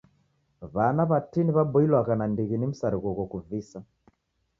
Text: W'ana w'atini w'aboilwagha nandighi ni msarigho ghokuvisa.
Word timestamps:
W'ana 0.73 1.03
w'atini 1.09 1.51
w'aboilwagha 1.55 2.13
nandighi 2.19 2.55
ni 2.57 2.67
msarigho 2.71 3.09
ghokuvisa. 3.17 3.77